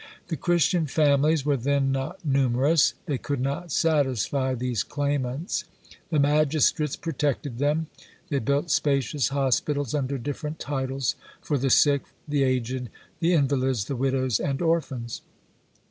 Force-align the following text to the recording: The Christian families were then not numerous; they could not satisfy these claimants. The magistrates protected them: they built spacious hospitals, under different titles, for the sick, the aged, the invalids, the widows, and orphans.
The 0.29 0.35
Christian 0.35 0.87
families 0.87 1.45
were 1.45 1.57
then 1.57 1.91
not 1.91 2.25
numerous; 2.25 2.95
they 3.05 3.19
could 3.19 3.39
not 3.39 3.71
satisfy 3.71 4.55
these 4.55 4.81
claimants. 4.81 5.65
The 6.09 6.17
magistrates 6.17 6.95
protected 6.95 7.59
them: 7.59 7.85
they 8.29 8.39
built 8.39 8.71
spacious 8.71 9.27
hospitals, 9.27 9.93
under 9.93 10.17
different 10.17 10.57
titles, 10.57 11.13
for 11.39 11.55
the 11.59 11.69
sick, 11.69 12.01
the 12.27 12.41
aged, 12.41 12.89
the 13.19 13.33
invalids, 13.33 13.85
the 13.85 13.95
widows, 13.95 14.39
and 14.39 14.59
orphans. 14.59 15.21